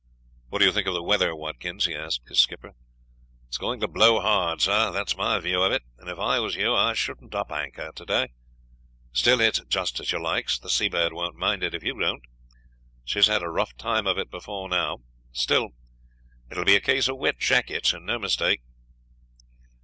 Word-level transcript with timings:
"What 0.49 0.57
do 0.57 0.65
you 0.65 0.71
think 0.71 0.87
of 0.87 0.95
the 0.95 1.03
weather, 1.03 1.35
Watkins?" 1.35 1.85
he 1.85 1.93
asked 1.93 2.27
his 2.27 2.39
skipper. 2.39 2.71
"It's 3.47 3.59
going 3.59 3.79
to 3.81 3.87
blow 3.87 4.19
hard, 4.19 4.59
sir; 4.59 4.89
that's 4.91 5.15
my 5.15 5.37
view 5.37 5.61
of 5.61 5.71
it, 5.71 5.83
and 5.99 6.09
if 6.09 6.17
I 6.17 6.39
was 6.39 6.55
you 6.55 6.73
I 6.73 6.93
shouldn't 6.95 7.35
up 7.35 7.51
anchor 7.51 7.91
today. 7.93 8.29
Still, 9.11 9.39
it's 9.41 9.59
just 9.65 9.99
as 9.99 10.11
you 10.11 10.19
likes; 10.19 10.57
the 10.57 10.71
Seabird 10.71 11.13
won't 11.13 11.35
mind 11.35 11.61
it 11.61 11.75
if 11.75 11.83
we 11.83 11.93
don't. 11.93 12.23
She 13.05 13.19
has 13.19 13.27
had 13.27 13.43
a 13.43 13.47
rough 13.49 13.77
time 13.77 14.07
of 14.07 14.17
it 14.17 14.31
before 14.31 14.67
now; 14.67 15.01
still, 15.33 15.69
it 16.49 16.57
will 16.57 16.65
be 16.65 16.75
a 16.75 16.81
case 16.81 17.07
of 17.07 17.19
wet 17.19 17.37
jackets, 17.37 17.93
and 17.93 18.03
no 18.07 18.17
mistake." 18.17 18.63